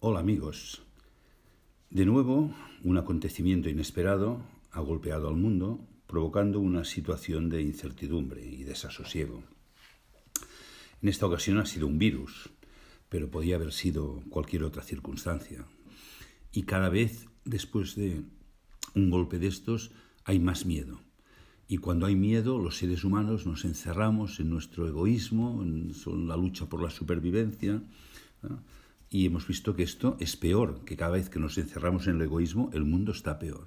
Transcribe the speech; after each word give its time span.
Hola 0.00 0.20
amigos. 0.20 0.80
De 1.90 2.06
nuevo, 2.06 2.54
un 2.84 2.98
acontecimiento 2.98 3.68
inesperado 3.68 4.44
ha 4.70 4.78
golpeado 4.78 5.26
al 5.26 5.34
mundo, 5.34 5.80
provocando 6.06 6.60
una 6.60 6.84
situación 6.84 7.48
de 7.48 7.62
incertidumbre 7.62 8.46
y 8.46 8.62
desasosiego. 8.62 9.42
En 11.02 11.08
esta 11.08 11.26
ocasión 11.26 11.58
ha 11.58 11.66
sido 11.66 11.88
un 11.88 11.98
virus, 11.98 12.48
pero 13.08 13.28
podía 13.28 13.56
haber 13.56 13.72
sido 13.72 14.22
cualquier 14.30 14.62
otra 14.62 14.84
circunstancia. 14.84 15.66
Y 16.52 16.62
cada 16.62 16.90
vez 16.90 17.26
después 17.44 17.96
de 17.96 18.22
un 18.94 19.10
golpe 19.10 19.40
de 19.40 19.48
estos 19.48 19.90
hay 20.24 20.38
más 20.38 20.64
miedo. 20.64 21.00
Y 21.66 21.78
cuando 21.78 22.06
hay 22.06 22.14
miedo, 22.14 22.58
los 22.58 22.76
seres 22.76 23.02
humanos 23.02 23.46
nos 23.46 23.64
encerramos 23.64 24.38
en 24.38 24.48
nuestro 24.48 24.86
egoísmo, 24.86 25.60
en 25.60 25.92
la 26.28 26.36
lucha 26.36 26.66
por 26.66 26.80
la 26.80 26.90
supervivencia. 26.90 27.82
Y 29.10 29.26
hemos 29.26 29.46
visto 29.46 29.74
que 29.74 29.82
esto 29.82 30.16
es 30.20 30.36
peor, 30.36 30.84
que 30.84 30.96
cada 30.96 31.12
vez 31.12 31.30
que 31.30 31.38
nos 31.38 31.56
encerramos 31.58 32.06
en 32.06 32.16
el 32.16 32.22
egoísmo, 32.22 32.70
el 32.72 32.84
mundo 32.84 33.12
está 33.12 33.38
peor. 33.38 33.66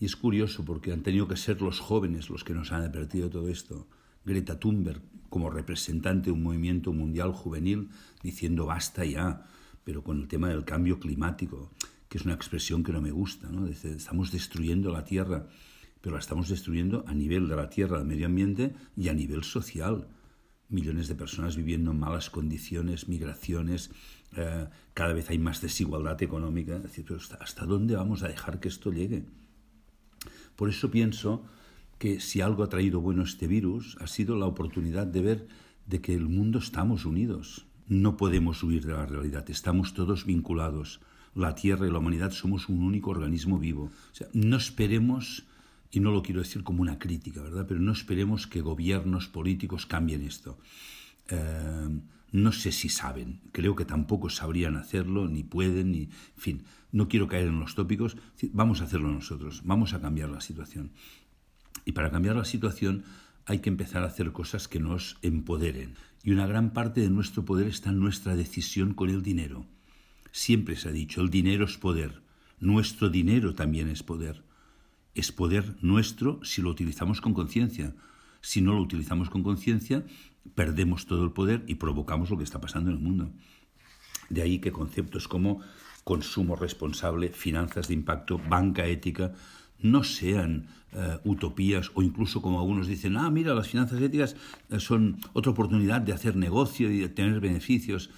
Y 0.00 0.04
es 0.04 0.16
curioso 0.16 0.64
porque 0.64 0.92
han 0.92 1.02
tenido 1.02 1.28
que 1.28 1.36
ser 1.36 1.62
los 1.62 1.80
jóvenes 1.80 2.28
los 2.28 2.44
que 2.44 2.54
nos 2.54 2.72
han 2.72 2.82
advertido 2.82 3.30
todo 3.30 3.48
esto. 3.48 3.86
Greta 4.24 4.58
Thunberg, 4.58 5.00
como 5.28 5.50
representante 5.50 6.26
de 6.26 6.32
un 6.32 6.42
movimiento 6.42 6.92
mundial 6.92 7.32
juvenil, 7.32 7.90
diciendo 8.22 8.66
basta 8.66 9.04
ya, 9.04 9.46
pero 9.84 10.02
con 10.02 10.20
el 10.20 10.28
tema 10.28 10.48
del 10.48 10.64
cambio 10.64 10.98
climático, 10.98 11.70
que 12.08 12.18
es 12.18 12.24
una 12.24 12.34
expresión 12.34 12.82
que 12.82 12.92
no 12.92 13.00
me 13.00 13.12
gusta. 13.12 13.48
¿no? 13.50 13.66
estamos 13.68 14.32
destruyendo 14.32 14.90
la 14.90 15.04
Tierra 15.04 15.46
pero 16.06 16.14
la 16.14 16.20
estamos 16.20 16.48
destruyendo 16.48 17.04
a 17.08 17.14
nivel 17.14 17.48
de 17.48 17.56
la 17.56 17.68
tierra, 17.68 17.98
del 17.98 18.06
medio 18.06 18.26
ambiente 18.26 18.76
y 18.96 19.08
a 19.08 19.12
nivel 19.12 19.42
social. 19.42 20.06
Millones 20.68 21.08
de 21.08 21.14
personas 21.14 21.56
viviendo 21.56 21.92
en 21.92 22.00
malas 22.00 22.28
condiciones, 22.30 23.08
migraciones, 23.08 23.90
eh, 24.36 24.66
cada 24.94 25.12
vez 25.12 25.30
hay 25.30 25.38
más 25.38 25.60
desigualdad 25.60 26.20
económica. 26.22 26.78
decir, 26.78 27.06
¿hasta 27.40 27.66
dónde 27.66 27.96
vamos 27.96 28.22
a 28.22 28.28
dejar 28.28 28.60
que 28.60 28.68
esto 28.68 28.92
llegue? 28.92 29.24
Por 30.56 30.68
eso 30.68 30.90
pienso 30.90 31.44
que 31.98 32.20
si 32.20 32.40
algo 32.40 32.62
ha 32.62 32.68
traído 32.68 33.00
bueno 33.00 33.22
este 33.22 33.46
virus 33.46 33.96
ha 34.00 34.06
sido 34.06 34.36
la 34.36 34.46
oportunidad 34.46 35.06
de 35.06 35.22
ver 35.22 35.48
de 35.86 36.00
que 36.00 36.14
el 36.14 36.28
mundo 36.28 36.58
estamos 36.58 37.04
unidos. 37.04 37.66
No 37.88 38.16
podemos 38.16 38.62
huir 38.62 38.84
de 38.84 38.92
la 38.92 39.06
realidad, 39.06 39.48
estamos 39.48 39.94
todos 39.94 40.26
vinculados. 40.26 41.00
La 41.34 41.54
Tierra 41.54 41.86
y 41.86 41.90
la 41.90 41.98
humanidad 41.98 42.32
somos 42.32 42.68
un 42.68 42.82
único 42.82 43.10
organismo 43.10 43.58
vivo. 43.58 43.90
No 44.32 44.56
esperemos 44.56 45.44
y 45.96 46.00
no 46.00 46.10
lo 46.10 46.22
quiero 46.22 46.42
decir 46.42 46.62
como 46.62 46.82
una 46.82 46.98
crítica, 46.98 47.40
¿verdad? 47.40 47.64
Pero 47.66 47.80
no 47.80 47.90
esperemos 47.90 48.46
que 48.46 48.60
gobiernos 48.60 49.28
políticos 49.28 49.86
cambien 49.86 50.20
esto. 50.20 50.58
Eh, 51.30 51.88
no 52.32 52.52
sé 52.52 52.70
si 52.70 52.90
saben, 52.90 53.40
creo 53.50 53.74
que 53.74 53.86
tampoco 53.86 54.28
sabrían 54.28 54.76
hacerlo, 54.76 55.26
ni 55.26 55.42
pueden, 55.42 55.92
ni... 55.92 56.02
En 56.02 56.10
fin, 56.36 56.62
no 56.92 57.08
quiero 57.08 57.28
caer 57.28 57.48
en 57.48 57.60
los 57.60 57.74
tópicos, 57.74 58.18
vamos 58.52 58.82
a 58.82 58.84
hacerlo 58.84 59.10
nosotros, 59.10 59.62
vamos 59.64 59.94
a 59.94 60.00
cambiar 60.02 60.28
la 60.28 60.42
situación. 60.42 60.90
Y 61.86 61.92
para 61.92 62.10
cambiar 62.10 62.36
la 62.36 62.44
situación 62.44 63.04
hay 63.46 63.60
que 63.60 63.70
empezar 63.70 64.02
a 64.02 64.08
hacer 64.08 64.32
cosas 64.32 64.68
que 64.68 64.80
nos 64.80 65.16
empoderen. 65.22 65.94
Y 66.22 66.32
una 66.32 66.46
gran 66.46 66.74
parte 66.74 67.00
de 67.00 67.08
nuestro 67.08 67.46
poder 67.46 67.68
está 67.68 67.88
en 67.88 68.00
nuestra 68.00 68.36
decisión 68.36 68.92
con 68.92 69.08
el 69.08 69.22
dinero. 69.22 69.64
Siempre 70.30 70.76
se 70.76 70.90
ha 70.90 70.92
dicho, 70.92 71.22
el 71.22 71.30
dinero 71.30 71.64
es 71.64 71.78
poder, 71.78 72.20
nuestro 72.60 73.08
dinero 73.08 73.54
también 73.54 73.88
es 73.88 74.02
poder 74.02 74.44
es 75.16 75.32
poder 75.32 75.74
nuestro 75.80 76.40
si 76.44 76.62
lo 76.62 76.70
utilizamos 76.70 77.20
con 77.20 77.34
conciencia. 77.34 77.94
Si 78.40 78.60
no 78.60 78.74
lo 78.74 78.80
utilizamos 78.80 79.30
con 79.30 79.42
conciencia, 79.42 80.04
perdemos 80.54 81.06
todo 81.06 81.24
el 81.24 81.32
poder 81.32 81.64
y 81.66 81.76
provocamos 81.76 82.30
lo 82.30 82.38
que 82.38 82.44
está 82.44 82.60
pasando 82.60 82.90
en 82.90 82.96
el 82.96 83.02
mundo. 83.02 83.30
De 84.28 84.42
ahí 84.42 84.58
que 84.58 84.72
conceptos 84.72 85.26
como 85.26 85.60
consumo 86.04 86.54
responsable, 86.54 87.30
finanzas 87.30 87.88
de 87.88 87.94
impacto, 87.94 88.38
banca 88.38 88.86
ética, 88.86 89.32
no 89.80 90.04
sean 90.04 90.68
eh, 90.92 91.18
utopías 91.24 91.90
o 91.94 92.02
incluso 92.02 92.40
como 92.40 92.60
algunos 92.60 92.86
dicen, 92.86 93.16
ah, 93.16 93.30
mira, 93.30 93.54
las 93.54 93.68
finanzas 93.68 94.00
éticas 94.00 94.36
eh, 94.70 94.80
son 94.80 95.18
otra 95.32 95.52
oportunidad 95.52 96.00
de 96.00 96.12
hacer 96.12 96.36
negocio 96.36 96.90
y 96.90 96.98
de 96.98 97.08
tener 97.08 97.40
beneficios. 97.40 98.10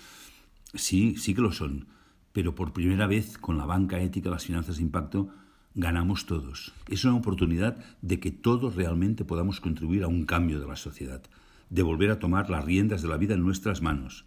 Sí, 0.74 1.16
sí 1.16 1.34
que 1.34 1.40
lo 1.40 1.52
son, 1.52 1.86
pero 2.32 2.54
por 2.54 2.72
primera 2.72 3.06
vez 3.06 3.38
con 3.38 3.56
la 3.56 3.66
banca 3.66 4.00
ética, 4.00 4.30
las 4.30 4.44
finanzas 4.44 4.76
de 4.76 4.82
impacto, 4.82 5.30
ganamos 5.74 6.26
todos. 6.26 6.72
Es 6.88 7.04
una 7.04 7.16
oportunidad 7.16 7.76
de 8.02 8.20
que 8.20 8.30
todos 8.30 8.74
realmente 8.74 9.24
podamos 9.24 9.60
contribuir 9.60 10.02
a 10.04 10.08
un 10.08 10.24
cambio 10.24 10.60
de 10.60 10.66
la 10.66 10.76
sociedad, 10.76 11.22
de 11.70 11.82
volver 11.82 12.10
a 12.10 12.18
tomar 12.18 12.50
las 12.50 12.64
riendas 12.64 13.02
de 13.02 13.08
la 13.08 13.16
vida 13.16 13.34
en 13.34 13.42
nuestras 13.42 13.82
manos 13.82 14.24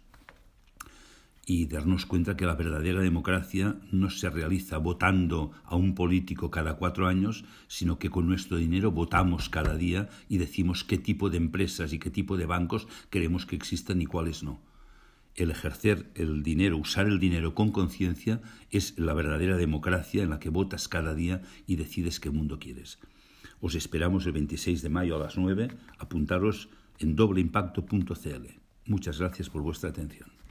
y 1.44 1.66
darnos 1.66 2.06
cuenta 2.06 2.36
que 2.36 2.46
la 2.46 2.54
verdadera 2.54 3.00
democracia 3.00 3.76
no 3.90 4.10
se 4.10 4.30
realiza 4.30 4.78
votando 4.78 5.50
a 5.64 5.74
un 5.74 5.94
político 5.94 6.50
cada 6.50 6.74
cuatro 6.74 7.08
años, 7.08 7.44
sino 7.66 7.98
que 7.98 8.10
con 8.10 8.28
nuestro 8.28 8.58
dinero 8.58 8.92
votamos 8.92 9.48
cada 9.48 9.76
día 9.76 10.08
y 10.28 10.38
decimos 10.38 10.84
qué 10.84 10.98
tipo 10.98 11.30
de 11.30 11.38
empresas 11.38 11.92
y 11.92 11.98
qué 11.98 12.10
tipo 12.10 12.36
de 12.36 12.46
bancos 12.46 12.86
queremos 13.10 13.44
que 13.44 13.56
existan 13.56 14.00
y 14.00 14.06
cuáles 14.06 14.42
no 14.42 14.60
el 15.34 15.50
ejercer 15.50 16.10
el 16.14 16.42
dinero, 16.42 16.76
usar 16.76 17.06
el 17.06 17.18
dinero 17.18 17.54
con 17.54 17.72
conciencia, 17.72 18.40
es 18.70 18.98
la 18.98 19.14
verdadera 19.14 19.56
democracia 19.56 20.22
en 20.22 20.30
la 20.30 20.40
que 20.40 20.50
votas 20.50 20.88
cada 20.88 21.14
día 21.14 21.42
y 21.66 21.76
decides 21.76 22.20
qué 22.20 22.30
mundo 22.30 22.58
quieres. 22.58 22.98
Os 23.60 23.74
esperamos 23.74 24.26
el 24.26 24.32
26 24.32 24.82
de 24.82 24.88
mayo 24.88 25.16
a 25.16 25.20
las 25.20 25.38
9. 25.38 25.68
Apuntaros 25.98 26.68
en 26.98 27.16
dobleimpacto.cl. 27.16 28.46
Muchas 28.86 29.18
gracias 29.20 29.48
por 29.48 29.62
vuestra 29.62 29.90
atención. 29.90 30.41